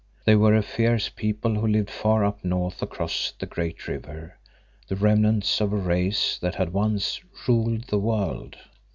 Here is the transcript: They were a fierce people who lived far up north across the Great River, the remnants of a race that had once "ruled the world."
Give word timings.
They 0.25 0.35
were 0.35 0.55
a 0.55 0.63
fierce 0.63 1.09
people 1.09 1.53
who 1.53 1.67
lived 1.67 1.91
far 1.91 2.25
up 2.25 2.43
north 2.43 2.81
across 2.81 3.33
the 3.37 3.45
Great 3.45 3.87
River, 3.87 4.39
the 4.87 4.95
remnants 4.95 5.61
of 5.61 5.71
a 5.71 5.77
race 5.77 6.39
that 6.39 6.55
had 6.55 6.73
once 6.73 7.21
"ruled 7.47 7.83
the 7.85 7.99
world." 7.99 8.57